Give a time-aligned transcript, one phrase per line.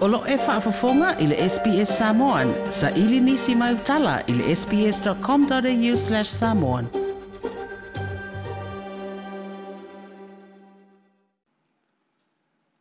[0.00, 2.48] Olo e whaafafonga i le SPS Samoan.
[2.70, 6.86] Sa ili nisi mai utala i le sps.com.au slash samoan.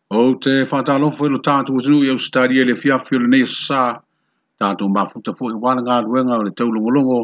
[0.10, 3.28] O te whatalofo i lo tātou atunu i au stari e le fiafi o le
[3.36, 3.84] nei sā.
[4.60, 7.20] Tātou mafuta fo i wana ngā ruenga o le taulongolongo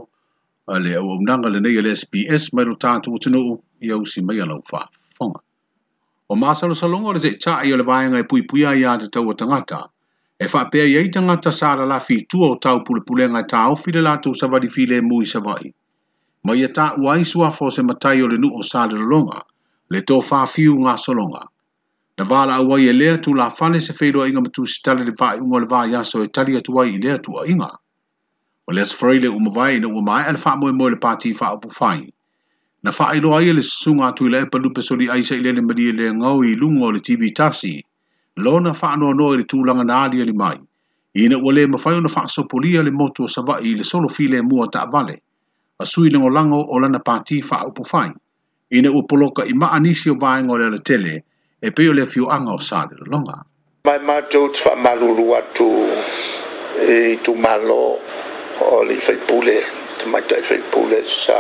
[0.68, 3.46] a le au omnanga le nei le SPS mai lo tātou atunu
[3.80, 5.40] i au si mai alau whaafonga.
[6.28, 9.12] O māsalo salongo le te taa i o le vāenga e pui puia i te
[9.14, 9.84] tau o tangata.
[10.40, 10.48] e
[10.86, 15.02] ye tanga ta sala la tu o tau pulepulenga e fi le lātou savali file
[15.02, 15.74] mui savai.
[16.44, 19.42] Ma ia tā uai fo se matai o le nu o sāle longa
[19.90, 20.02] le u
[20.80, 21.48] nga so solonga.
[22.18, 25.14] Na va la wa ye lea tu la whale se wheroa inga matu sitale le
[25.18, 27.70] vai ungo le vai yaso e tali atu wa i lea tu a inga.
[28.68, 31.52] O lea safari le umawai e na u mai ala fa mo moe le fa
[31.54, 32.12] o upu whai.
[32.84, 35.40] Na wha ilo ai e le sunga atu i le e palupe soli aisa i
[35.42, 37.84] le le le ngau i lungo le TV tasi
[38.38, 40.60] lona fa no no i tu langa na ali mai
[41.16, 44.10] ina wale ma fa no fa so polia le moto sa va i le solo
[44.10, 45.22] file mo ta vale
[45.80, 48.12] a sui le ngolango o lana pati fa o pofai
[48.76, 51.24] ina u poloka i ma anisi o vai ngole le tele
[51.62, 53.40] e peo le fio anga o sa le longa
[53.86, 55.72] mai ma to fa malulu atu
[56.92, 57.96] e tu malo
[58.60, 59.64] o le fai pule
[59.96, 61.40] te e mai te fai pule sa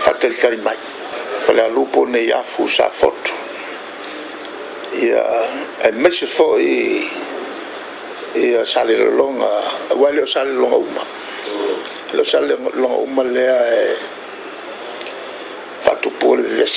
[0.00, 0.80] fatel kari mai
[1.44, 3.41] fa le lupo nei afu sa foto
[4.92, 5.24] ia
[5.88, 7.00] e mese foi
[8.36, 9.52] ia sale lo longa
[9.96, 11.04] wale o sale longa uma
[12.12, 13.82] lo sale longa uma le a e
[15.80, 16.76] fatu pole ves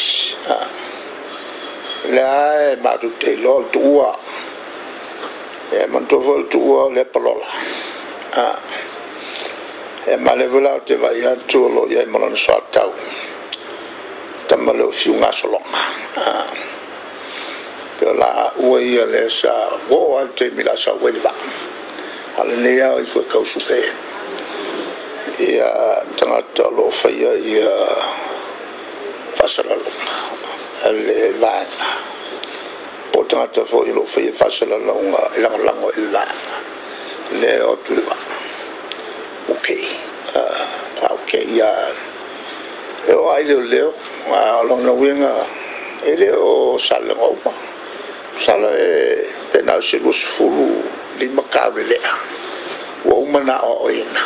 [2.08, 4.16] le a e matu te lo tua
[5.75, 7.47] e manto vol tua le palola
[8.31, 8.45] a
[10.08, 12.93] e male vola te vai a tu lo ia e malan sa tau
[14.47, 15.83] tamale o fiunga solonga
[16.16, 16.55] a
[18.16, 19.52] la ua ia le sa
[19.91, 21.36] al te mi la sa uai le va'a
[22.39, 23.92] alenei ao i fuekausuga e
[25.43, 25.67] ia
[26.15, 27.71] tagata loo faia ia
[29.36, 29.92] faasalaloga
[30.83, 31.87] a le vaega
[33.11, 36.54] po tagata fo'i loo faia faasalaloga e lagolago e le vaega
[37.43, 39.86] le otu le va'a okei
[41.11, 41.71] ok ia
[43.08, 43.92] e o ai leo
[44.31, 45.36] a o launauiga
[46.05, 47.64] e lē o salego uma
[48.45, 50.70] sala e tena se lusfulu
[51.17, 52.11] lima kawe lea
[53.10, 54.22] ua uma na oʻoina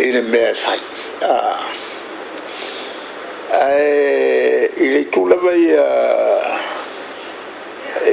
[0.00, 0.80] i le mea e fai
[3.52, 5.86] ae i le itu lava ia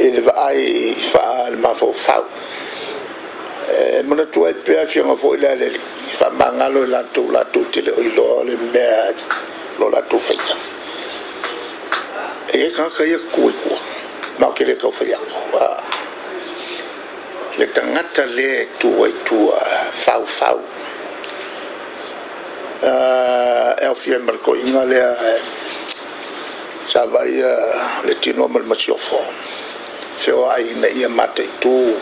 [0.03, 0.66] i le vaai
[1.13, 2.25] faa le mafaufau
[3.72, 5.89] e manatua ai pea fiaga foʻi le alelii
[6.19, 9.16] faamagalo i latou latou tele o iloa le mea
[9.79, 10.56] lo latou faia
[12.51, 13.76] e kagaka ia kuekua
[14.37, 15.17] ba kele ka fa ya
[15.51, 15.65] wa
[17.57, 19.57] le tangata le tua tua
[19.89, 20.61] fau fau
[22.85, 25.09] uh, e ofia malko inga lea
[26.85, 27.33] sa vai
[28.05, 29.17] le tino mal masiofo
[30.21, 31.97] feo ai na ia mata i tū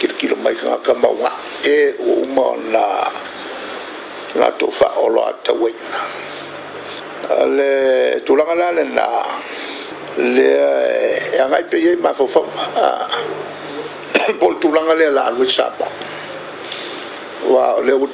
[0.00, 1.32] kirikiro mai kangaka maunga
[1.68, 2.84] e o uma na
[4.40, 6.00] na tō whaolo a tawaina
[7.56, 7.72] le
[8.24, 9.06] tūlanga lale na
[10.18, 10.50] le
[11.30, 12.44] e eh, agai pe iai mafaufau
[14.40, 15.86] po le tulaga le laalu ai sapa
[17.46, 18.08] ua o lea ua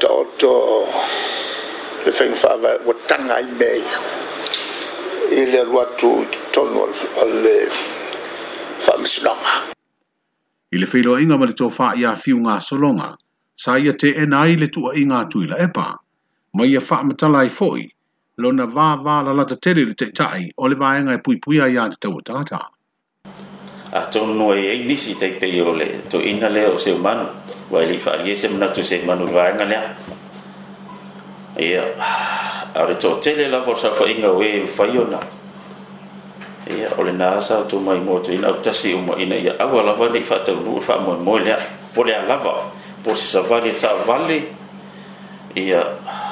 [2.05, 3.73] le faigafaavae fa va ai i le
[5.43, 7.57] ile atu totonu o le
[8.85, 9.55] faamasinoga
[10.75, 13.17] ile le inga ma le tofāiafiu gasologa
[13.57, 15.87] sa ia te enai le tuuaʻiga atu i la epa
[16.55, 17.85] ma ia faamatala ai foʻi
[18.39, 21.57] lo na va va la la te tele te tai o le vaenga pui pui
[21.57, 22.59] ia te tau tata
[23.95, 26.97] a to no e ni si te pe yo le to inale le o se
[26.99, 27.21] man
[27.71, 29.79] wa le fa ye se mna tu se man o vaenga le
[31.57, 35.21] e a re to tele la por sa fo inga we fa yo na
[36.67, 39.55] e o le na sa to mai mo to ina ta si mo ina ia
[39.63, 41.55] a wa va ni fa te bu fa mo mo le
[41.95, 42.57] po le a lava
[43.01, 44.43] po se sa va le ta vale
[45.55, 46.24] ia e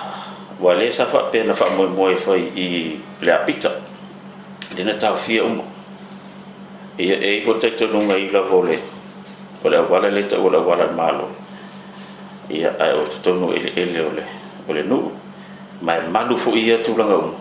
[0.63, 3.69] wa sa fa pe na fa mo mo e fa i le apita
[4.79, 5.59] le na ta fi um
[6.97, 8.79] e e po te to nunga i la vole
[9.61, 11.27] o le wala le te o le wala malo
[12.49, 14.25] i a e o te to nu e, e le ole
[14.69, 15.11] o le nu
[15.83, 17.35] mai malu fo i a tu langa um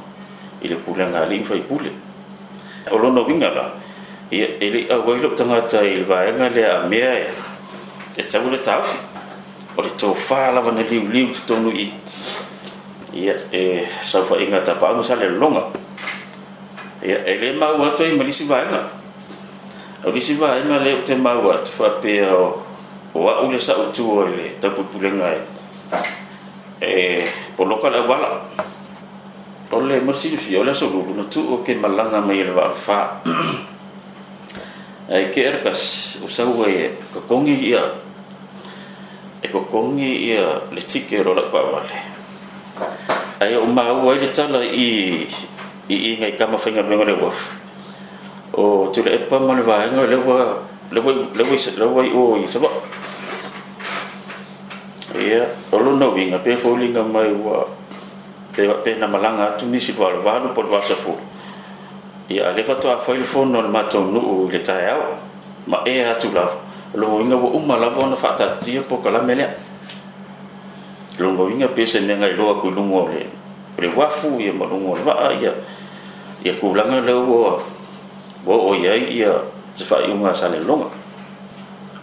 [0.66, 1.94] i le pule nga li fa i pule
[2.90, 3.70] o lo no vinga la
[4.34, 7.14] i e le a wai lo tanga ta i va e nga le a mea
[7.22, 7.30] e
[8.18, 8.82] e tsa mo le ta
[9.76, 12.01] o le to fa la vana liu liu tu to i
[13.12, 15.68] ia e sa fo inga tapa anga sale longa
[17.04, 18.88] ia e le mau atu i malisi vaenga
[20.00, 22.56] a malisi vaenga le te mau atu fa pe o
[23.12, 25.40] o a ule sa utu o le tapu pule ngai
[26.80, 27.28] e
[27.60, 28.32] poloka la wala
[29.72, 32.70] o le fi o le so lulu na tu o ke malanga mai le va
[32.72, 33.20] fa
[35.12, 37.84] ai ke erkas o sa ua e kakongi ia
[39.44, 42.21] e kakongi ia le tike rola kwa wale
[43.42, 45.18] ai o mau ai le tala i
[45.90, 47.58] i i ngai kama whainga mengo le waf
[48.54, 50.38] o tu le epa mani vaenga le wa
[50.94, 52.70] le wai le wai le wai o i saba
[55.18, 55.42] ia
[55.74, 57.66] o luna winga pe fōlinga mai wa
[58.54, 61.18] pe wa pe na malanga tu nisi pa valu po wa safu
[62.30, 65.18] ia le fatu a fail phone no matonu o le tai au
[65.66, 66.62] ma e atu lava
[66.94, 69.50] lo inga wa umma lava na fata tia po kala melea
[71.20, 73.26] longo inga pesa nenga ngai loa ku lungo le
[73.76, 74.54] le wafu oh ya, ya.
[74.54, 75.52] ia ma lungo le waa ia
[76.46, 77.60] ia ku langa le ua
[78.48, 79.36] wa o ia ia
[79.76, 80.88] se fa iunga sa le longa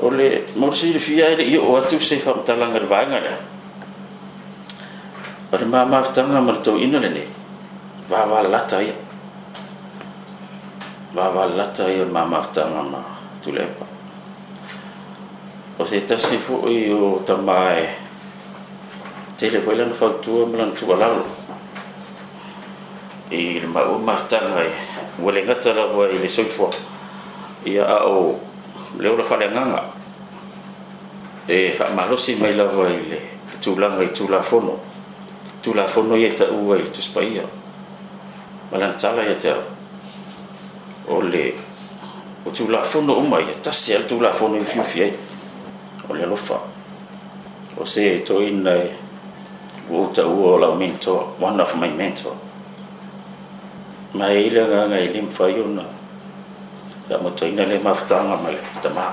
[0.05, 3.33] o le morsi le fia ele ia o atu se fa mtalanga le vanga le
[5.53, 7.25] o le mama ftanga ma le tau ina le ne
[8.09, 8.97] va va lata ia
[11.17, 13.01] va va lata ia le mama ftanga ma
[13.41, 13.89] tulepa
[15.81, 18.07] o se ta fo i o tamae
[19.39, 21.23] te foi hoile no fautua ma lana tualalo
[23.31, 26.69] i le maua mafetaga ai e ua le gata lava i le soifua
[27.65, 28.35] ia ao
[28.99, 29.85] le ola faaleagaga
[31.49, 33.19] e faamalosi mai lava i tu
[33.75, 34.77] tulaga i tulafono
[35.63, 37.43] tulafono ia i taua i le tusipaia
[38.73, 39.63] ma lana tala ia te ao
[41.09, 41.55] o le
[42.47, 45.13] o tulafono uma ia tasi a le tulafono i le fiufi ai
[46.09, 46.59] o le alofa
[47.79, 48.99] o se to e
[49.91, 52.37] o ta u o one of my mentor
[54.15, 55.85] ma ile nga nga ile mfa yona
[57.09, 59.13] ta mo to ina le mafta nga ma le ta ma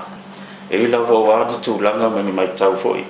[0.68, 1.92] e la vo wa du tu la
[2.38, 3.04] mai tau foi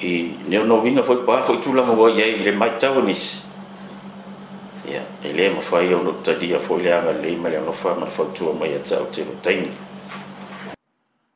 [0.00, 3.02] e ne no vinga foi ba foi tu la mo wa ye ile mai tau
[3.02, 3.46] nis
[4.86, 7.92] ya ele mo fa yona ta dia foi le nga le ma le mo fa
[7.94, 9.34] ma fa tu ma ya tau te lo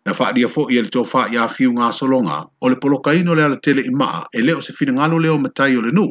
[0.09, 3.45] na fa dia fo ye to fa ya fiu nga solonga o le polokaino le
[3.45, 6.09] ala tele ima e leo se fina ngalo leo matai o le nu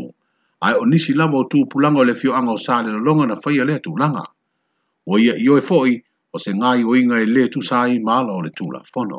[0.62, 3.26] ai o nisi lava o tu pulanga o le fiu anga o sa le longa
[3.26, 4.22] na fa ya le tu langa
[5.10, 5.98] o ia i oe foi
[6.30, 8.86] o se ngai o inga e le tu sa i maala o le tu la
[8.94, 9.18] fono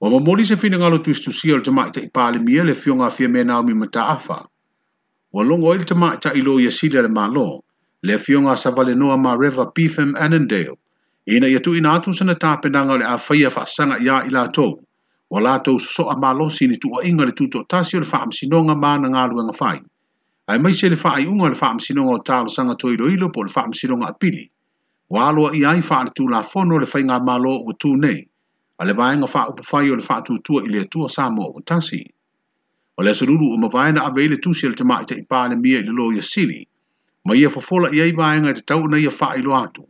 [0.00, 2.72] o mamori se fina ngalo tu istu sia o le tamaita i pali mia e
[2.72, 4.48] le fiu nga fia me nao mi mata afa
[5.36, 7.60] o longa o le tamaita i lo yasile le malo
[8.00, 10.79] le fiu nga sa valenoa ma reva pifem anandale
[11.30, 14.78] ina ia tu ina atu sana tāpenanga le a whaia wha sanga ia i lātou.
[15.30, 18.74] Wa lātou so a malo sini tu inga le tuto tasi o le wha amsinonga
[18.84, 19.76] māna ngā luenga whai.
[20.48, 23.30] Ai mai se le wha ai unga le wha amsinonga o tālo sanga toi roilo
[23.32, 24.44] po le wha amsinonga a pili.
[25.08, 28.26] Wa alua i ai le tū la fono le whai ngā malo o tū nei.
[28.80, 31.60] A le vaenga wha upu whai o le wha tūtua i le tua sā o
[31.62, 32.02] tasi.
[32.98, 35.78] O le asaruru o ma vaena a veile tū si le tamaita i le mia
[35.78, 36.66] i le loia sili.
[37.24, 39.84] Ma ia fofola i ai vaenga te tau na ia wha ilo atu.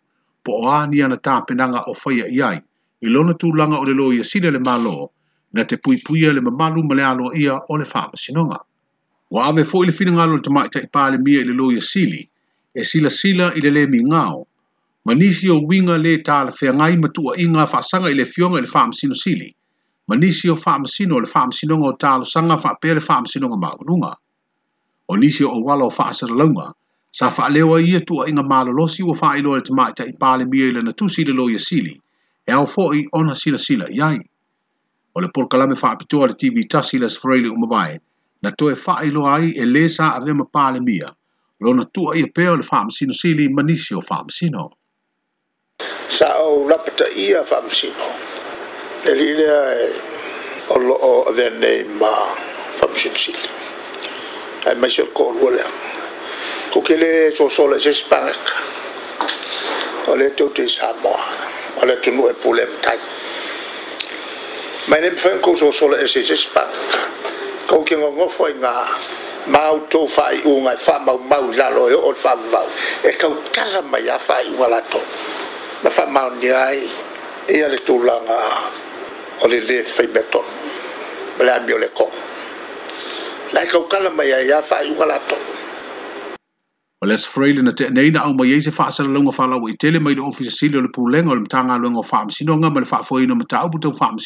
[0.45, 2.57] po o ania na tāpenanga o whaia i ai,
[3.05, 5.11] i lona tūlanga o le lo ia sile le malo,
[5.53, 7.85] na te pui puia le mamalu ma le alo ia o le
[8.17, 8.59] sinonga.
[9.31, 11.81] Wa ave fo le whina ngalo le tamaita i pāle mia i le lo ia
[11.81, 12.23] sili,
[12.75, 14.47] e sila sila i le le mi ngao,
[15.05, 19.15] manisi o winga le tāla ngai matua inga whaasanga i le fionga i le whamasino
[19.15, 19.55] sili,
[20.09, 24.13] ma nisi o whamasino le sinonga o lo sanga whapea le whamasino whamasinoga maununga,
[25.09, 26.73] o nisi o wala o whaasara launga,
[27.13, 30.73] Sa whaalewa ia tua inga malolosi wa whaelo le tamai ta i pāle mia i
[30.73, 32.01] lana tusi le loia sili,
[32.47, 34.19] e au fo i ona sila sila iai.
[35.15, 37.99] O le polkalame whaapitoa le TV tasi le sfreili umavae,
[38.43, 41.11] na toe whaelo ai e le sa ave ma pāle mia,
[41.61, 44.71] lona tua ia peo le whaamsino sili manisi o whaamsino.
[46.09, 48.07] Sa au lapata ia whaamsino,
[49.05, 49.87] le lila e
[50.71, 52.15] o loo ne ma
[52.79, 53.49] whaamsino sili.
[54.67, 55.90] Ai maisio kōrua lea.
[56.71, 58.39] ko kele so so le se spark
[60.07, 61.13] ole to te sabo
[61.83, 62.97] ole to no e pole tai
[64.87, 66.71] mene fen ko so so le e se se spark
[67.67, 68.75] ko ke ngo e ngo foi nga
[69.51, 72.63] mau to fai u nga fa mau mau la lo e o fa va
[73.03, 75.03] e ka ka ma ya fai wala to
[75.83, 76.87] ma fa mau ni ai
[77.51, 78.41] e ale to la nga
[79.43, 80.47] ole le fai beton
[81.35, 82.07] ble ambio le ko
[83.59, 85.50] la ka ka ma ya fai wala to
[87.05, 89.65] O les freile na te nei na au mai se fa sala longa fa lau
[89.69, 92.27] i tele mai le ofisa sili o le pulenga o le mtanga luenga o faam
[92.39, 94.19] sinonga ma le faa foi no mta abu tau faam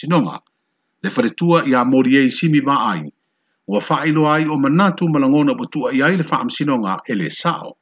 [1.02, 3.04] Le fare tua i a mori e simi ma ai.
[3.70, 7.14] Ua faa ilo ai o manatu malangona po tua i ai le faam sinonga e
[7.14, 7.76] le sao.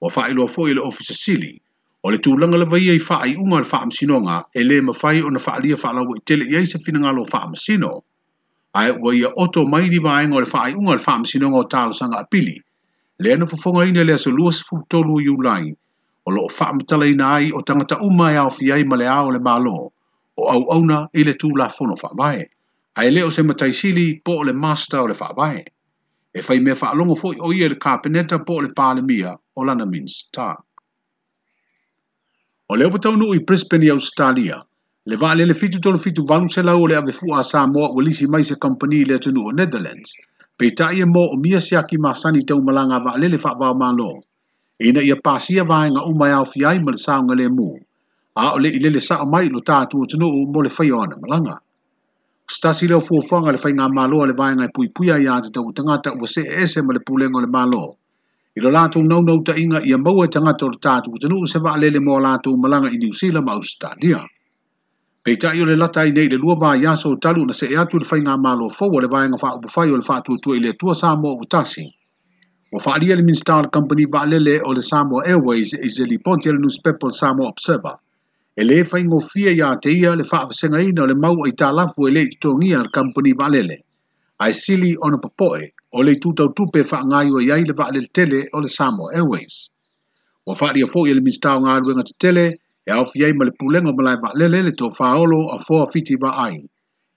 [0.00, 1.58] Ua faa ilo a foi le ofisa sili.
[2.04, 5.22] O le tūlanga le vaia i faa i unga le faa msinonga e le mawhai
[5.26, 8.04] o na faa lia faa lawa i tele i eise finangalo faa msino.
[8.78, 11.56] Ae ua ia oto mai li vaenga o le faa i unga le faa msinonga
[11.58, 12.52] o talo sanga apili.
[12.52, 12.62] pili
[13.20, 14.52] le ana fofogaina le asolua
[15.24, 15.76] iulai
[16.26, 19.38] o loo faamatalaina ai o tagata uma e aofi ai ma le a o le
[19.48, 19.76] mālō
[20.36, 22.40] o auauna i le tulafono faavae
[22.96, 25.60] ae lē o se mataisili po o le masta o le faavae
[26.34, 29.84] e fai mea faalogo foʻi o ia le kapeneta po o le palemia o lana
[29.92, 30.56] minsta
[32.68, 34.64] o le upataunuu i brisbane i australia
[35.06, 38.44] le vaalele fitu tolu fitu valu selau o le avefua a samoa ua lisi mai
[38.48, 40.16] se kompani i le atunuu o netherlands
[40.60, 44.10] peitaʻi e mo o mia siaki masani taumalaga avaalele faavaomālo
[44.88, 47.68] ina ia pasia vaega uma e aofi ai ma le saoga lemu
[48.44, 51.54] a o leʻi lele saʻo mai i lo tatou atunuu mo le faia ona malaga
[52.54, 56.26] stasi leo fuafuaga le faiga mālo a le vaega e puipuia iā tatau tangata ua
[56.32, 57.84] see ese ma le pulega o le mālo
[58.56, 62.12] i lo latou naunautaʻiga ia maua e tagata o lo tatou atunuu se vaalele mo
[62.18, 64.20] a latou malaga i niusila ma ausitalia
[65.24, 67.96] pei taʻi o le lata ai nei le lua vaiā so talu ona seʻe atu
[67.96, 70.94] i le faiga malo fou o le vaega faaupufai o le faatuatua i le atua
[71.00, 71.84] sa moa ua tasi
[72.72, 76.04] ua faaalia le minista o le kompani vaalele o le samoa airways e i se
[76.12, 77.96] liponti a le newspepe o le samoa observer
[78.56, 82.80] e lē faigofia iā te ia le faafesegaina o le mau aitalafu e lē itotogia
[82.86, 83.76] le kompani vaalele
[84.44, 85.62] ae sili ona popoʻe
[85.92, 89.68] o le itutautupe e faagaioai ai le vaalele tele o le samoa airways
[90.46, 92.46] ua faaalia foʻi e le minista o galuega tetele
[92.90, 96.14] e au fiai ma le pulenga ma lai vaalele le tō whaolo a fōa fiti
[96.22, 96.56] wa ai.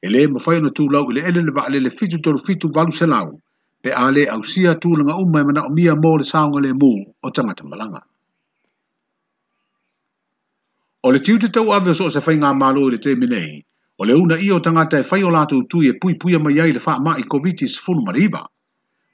[0.05, 2.67] E le ma whai na tūlau i e le ele le vaalele fitu tolu fitu
[2.75, 3.27] walu selau,
[3.81, 6.71] pe a le au sia tūlanga umma e mana o mia mō le saunga le
[6.81, 6.91] mū
[7.25, 8.01] o tangata malanga.
[11.05, 13.51] O le tiu te tau ave so se whai mālo i le te minei,
[13.99, 16.71] o le una i o tangata e whai tu lātou e pui pui mai ai
[16.77, 18.43] le wha ma i covid sifunu mariba.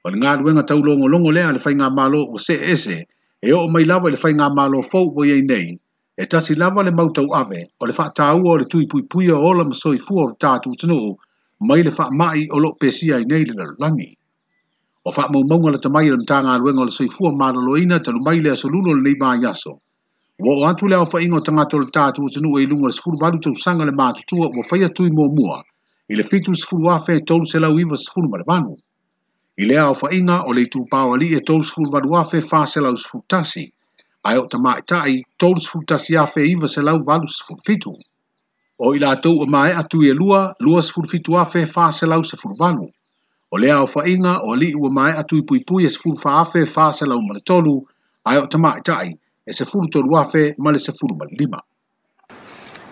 [0.04, 3.06] O le ngā luenga tau longo longo lea le whai fainga mālo o se ese,
[3.42, 5.80] e o mai lawa le whai ngā mālo fau o iei nei,
[6.22, 9.40] e tasi lava le mautau ave o le whaatau o le tui pui pui o
[9.50, 10.98] ola masoi fua o le tātu tano
[11.68, 14.10] mai le whaamai o lo pesia i nei le lalangi.
[15.08, 18.20] O wha mau maunga le tamai le mtanga aluenga o le soi fua maraloina tanu
[18.26, 19.80] mai le asolulo le neiva yaso.
[20.44, 23.18] Wa o atu le awha ingo tangato le tātu o tanu e ilunga le sifuru
[23.24, 25.64] valu tau sanga le mātutua o whaia tui mua mua
[26.12, 28.76] i le fitu sifuru afe e tolu se lau iwa sifuru malevanu.
[29.56, 32.66] I le awha inga o le itu pāo ali e tolu sifuru valu afe fā
[32.68, 33.72] e se lau sifuru tasi
[34.24, 37.94] ai o tama i tai, tōlus futasi a fe iwa se lau valus furfitu.
[38.80, 42.06] O i lātou o mai atu e lua, lua se furfitu a fe fā se
[42.08, 42.88] lau se furvanu.
[43.52, 46.00] O lea o fa inga, o li ua mai atu i pui pui e se
[46.04, 47.80] furfa a fe fā se lau maritolu,
[48.30, 49.10] ai o tama i tai,
[49.48, 51.64] e se furu tolu a fe male se furu malima.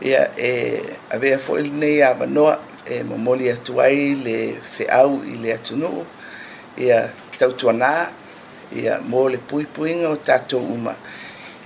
[0.02, 0.50] Ia, e,
[1.12, 2.58] a vea fo il nei a vanoa,
[2.88, 4.38] e momoli atu ai le
[4.76, 5.92] fe au i le atunu,
[6.80, 7.06] ia
[7.38, 8.08] tautuanaa,
[8.72, 10.96] ia mo le puipuiga o tatou uma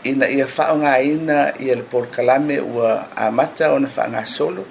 [0.03, 4.65] ina ia faaogāina ia le polokalame ua amata ona faagasolo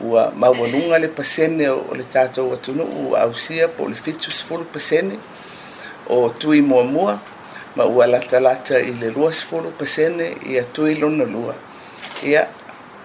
[0.00, 5.18] ua maualuga le pasene o le tatou atunuu ua ausia po le fitu sefulu pasene
[6.08, 7.20] o tui muamua
[7.76, 11.54] ma ua latalata i le lua sefulu pasene ia tui lona lua
[12.24, 12.46] ia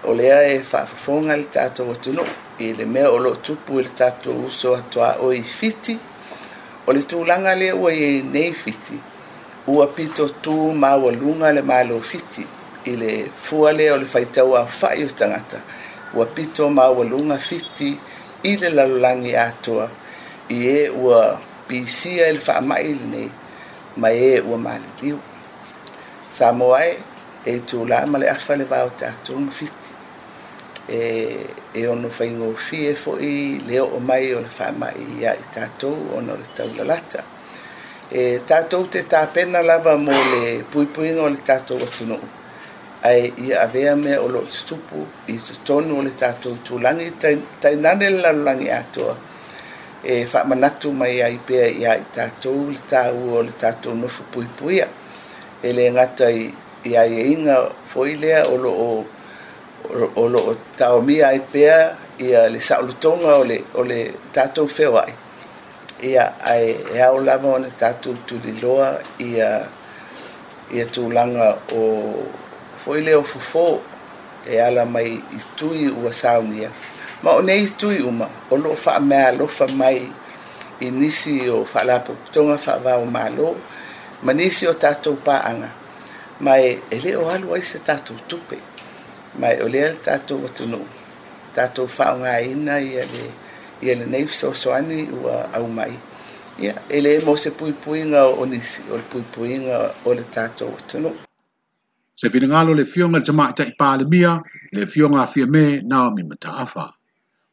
[0.04, 2.26] o lea e faafofoga le tatou atunuu
[2.58, 5.98] i le mea o loo tupu i le tatou uso atoaoi fiti
[6.86, 8.96] o le tulaga lea ua iai nei fiti
[9.66, 12.44] ua pito tu maualuga le malo fiti
[12.90, 13.10] i le
[13.44, 15.58] fua lea o le faitau afa'i o tagata
[16.14, 17.90] ua pito maualuga fiti
[18.50, 19.88] i le lalolagi atoa
[20.56, 22.40] i ē ua pisia i le
[22.88, 23.30] i lenei
[24.00, 25.18] ma ē ua maliliu
[26.36, 26.92] sa moae
[27.46, 27.52] e
[28.10, 29.83] ma le afa le vao tatou ma fiti
[30.88, 31.38] e
[31.72, 35.42] e ono faingo fie fo i le o mai o le fa mai ia i
[35.50, 37.00] tato ono le tau la
[38.10, 42.18] e tato te ta pena lava mo le pui pui no le tato o tuno
[43.02, 47.76] ai i avea me o lo tupu i tonu o le tato tu langi tai
[47.76, 49.16] nane langi atoa
[50.02, 54.22] e fa manatu mai ai pe ia i tato le tau o le tato nofu
[54.24, 56.52] fu pui pui e le ngata i
[56.84, 59.13] ia e inga foilea o lo o
[60.14, 60.42] o lo
[60.80, 61.80] taomia ai pea
[62.26, 63.98] ia le saʻolotoga o le o le
[64.34, 65.12] tatou feoaʻi
[66.10, 68.90] ia ae e ao lava ona tatou tuliloa
[69.30, 69.50] ia
[70.76, 71.80] ia tulaga o
[72.84, 73.66] foi lea o fofō
[74.52, 76.68] e ala mai i tui ua saunia
[77.22, 79.98] ma o nei tui uma o loo faamea alofa mai
[80.84, 83.48] i nisi o faalapopotoga faavao malo
[84.24, 85.68] ma nisi o tatou paaga
[86.44, 88.58] ma e, e lē o alu ai se tatou tupe
[89.38, 90.86] mai o lea le tatou atunuu
[91.54, 93.22] tatou faaaogāina ia le
[93.82, 95.92] ia lenei fesoasoani ua aumai
[96.58, 101.14] ia e lē mo se puipuiga o nisi o le puipuiga o le tatou atunuu
[102.14, 104.32] se finagalo le fioga i le tamaʻi taʻipalemia
[104.72, 106.84] le fioga afia me naomi mataafa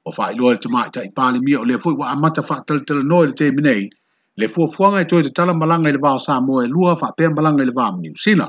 [0.05, 3.89] o faailoa i le tamaʻi taʻipalemia o lea foʻi ua amata faataletalanoa i le teminei
[4.37, 7.61] le fuafuaga e toe tatala malaga i le vao sa moa e lua faapea malaga
[7.61, 8.47] i le vao ma niusila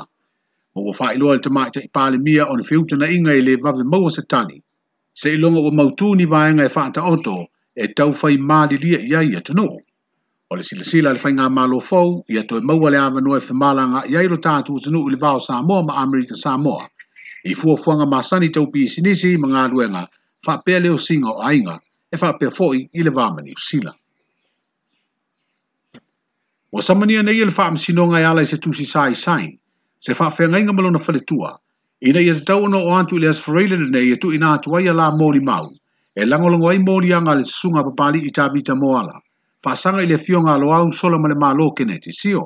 [0.74, 4.10] o ilo le mai te pale mia o fiuta na inga i le vave maua
[4.10, 4.62] satani.
[5.14, 9.68] Se ilonga o mautuni vaenga fa whaata oto e tau whai yai i ai atano.
[10.50, 13.40] O le sila sila le whainga malo fau i ato e maua le avanoa e
[13.46, 16.88] whamalanga i airo tātu utanu i le vao Samoa ma Amerika Samoa.
[17.44, 20.08] I fuafuanga masani tau pi sinisi ma ngā
[20.42, 21.78] fa whapea leo singa o ainga
[22.10, 23.92] e fa pe foi i le vāmani sila.
[26.72, 29.58] O samania nei e le whaam sinonga ala i se tusi sai sain.
[30.02, 31.58] se faafeagaiga ma lona faletua
[32.00, 34.92] ina ia tatau ona o atu i le asofaraile lenei e tuuina atu ai a
[34.98, 35.70] la moli mau
[36.18, 39.20] e lagolago ai moliaga a le susuga papalii tavita moala
[39.62, 42.42] faasaga i le afioga aloau sola ma le malo kenetisio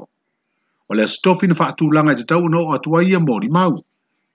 [0.88, 3.72] o le asitofi na faatulaga i tatau ona o atu ai ia moli mau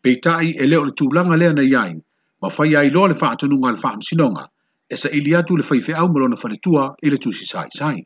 [0.04, 1.96] peitaʻi e lē o le tulaga lea na ai
[2.42, 4.48] ma fai ai loa le faatonuga a le faamasinoga
[4.90, 8.02] e saʻili atu le faifeʻau ma lona faletua i le tusi saʻisaʻi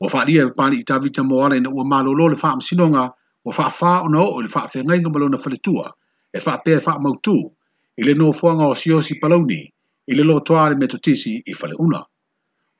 [0.00, 3.10] ua faaalia e papalii tavita moala ina ua malōlō le faamasinoga
[3.50, 5.86] o fa fa no o le fa fe ngai ngamalo na fale tua
[6.32, 7.36] e fa pe fa mau tu
[8.00, 9.62] i le no fuanga o sio si paloni
[10.10, 12.00] i le lo toa le me totisi i le una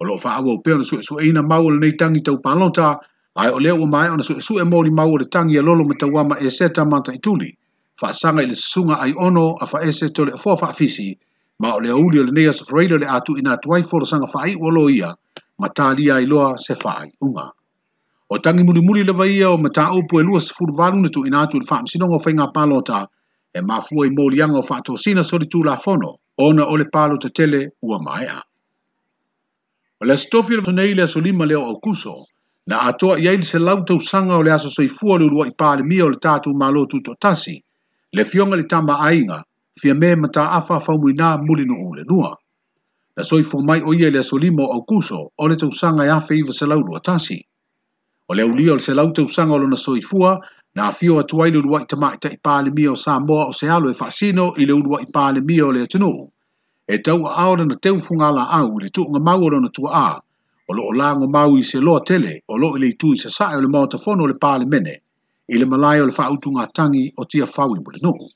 [0.00, 2.37] o lo fa awo pe ona su su e ina mau le nei tangi tau
[2.47, 2.87] palonta
[3.41, 5.83] ai o le o mai ona su su e mori mau le tangi e lolo
[5.89, 7.53] me tau ama e seta manta i
[8.00, 11.09] fa sanga i le sunga ai ono a fa ese tole fo fa fisi
[11.61, 14.41] ma o le auli o le neas freilo le atu ina tuai fo sanga fa
[14.47, 15.11] ai o lo ia
[15.61, 17.47] matalia i loa se fa ai unga
[18.30, 21.60] o tangi mulimuli lava ia o mataupu e lua sefulu valu na tuuina atu i
[21.60, 23.08] le faamasinoga o faiga palota
[23.54, 28.38] e mafua i moliaga o faatosina solitulafono ona o le palo tatele ua maeʻa
[30.00, 32.14] o le asitofi le tonei le asolima lea o aukuso
[32.70, 36.08] na atoa i ai le selau tausaga o le aso soifua le uluaʻi palemia o
[36.14, 37.56] le tatou malo tutoatasi
[38.14, 39.43] le fioga le tamaaiga
[39.80, 42.36] fia me mataafa faumuinā mulinuu le lua
[43.16, 46.36] na soifua mai o ia i le asolima o aukuso o le tausaga e afe
[46.38, 47.50] iva selau lua tasi
[48.30, 50.40] o le aulia o le selautausaga o lona soifua
[50.75, 54.52] na afio atu ai le uluai tamaʻitaʻi palemia o samoa o se alo e faasino
[54.56, 56.30] i e le uluai palemia o le atunuu
[56.86, 60.21] e tauaao lana teufugalaau i le tuuga mau o lona tuaā
[60.69, 63.56] o loo lago mau i se loa tele o loo i le itu i sasaʻe
[63.56, 64.95] o le maotafono o le palemene
[65.50, 68.30] i le malae o le faautugatagi o tia faui mo le nuu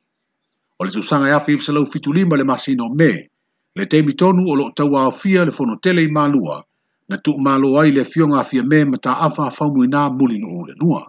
[0.78, 3.30] o le tusaga e afi i faselau fitulima le masino me
[3.78, 6.64] le temitonu o loo tauaofia le fonotele i malua
[7.08, 10.52] na tu malo ai le fionga fia me ma afa fa mu na muli no
[10.68, 11.02] le nua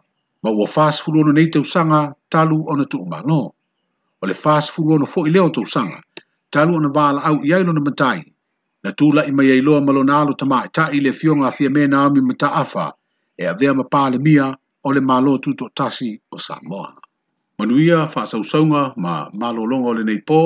[0.44, 3.40] ma wa fast fulu no nei tu sanga talu ona tu malo
[4.22, 6.00] o le fast fulu no fo ile ona tu sanga
[6.54, 8.20] talu ona vala au ia no matai
[8.84, 11.70] na tu la mai ye lo ma na lo ta ma ta ile fionga fia
[11.76, 12.86] me na mi ma afa
[13.42, 14.46] e avea ma pa le mia
[14.86, 16.90] o malo tu to tasi o samoa
[17.58, 20.40] manuia fa sa usanga ma malo longo le nei po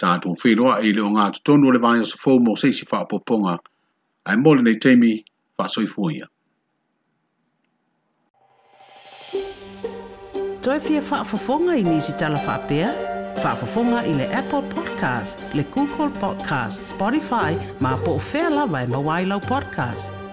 [0.00, 2.18] ta tu fi no ai le o nga tu no le vanya so
[4.28, 5.24] ai mole nei teimi
[5.58, 6.26] whasoi fuia.
[10.62, 12.88] Toi pia whaafafonga i nisi tala whapea?
[13.44, 18.86] Whaafafonga i le Apple Podcast, le Google Podcast, Spotify, ma po o whea lawa e
[18.86, 20.27] mawailau podcast.